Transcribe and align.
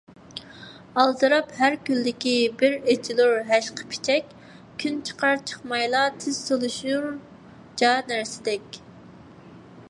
ئالدىراپ 1.01 1.51
ھەركۈنلۈكى 1.57 2.33
بىر 2.61 2.73
ئېچىلۇر 2.93 3.35
ھەشقىپىچەك، 3.51 4.33
كۈن 4.85 4.97
چىقار- 5.11 5.37
چىقمايلا 5.53 6.03
تېز 6.25 6.41
سولىشۇر 6.49 7.07
جا 7.83 7.93
نەرسىدەك. 8.15 8.83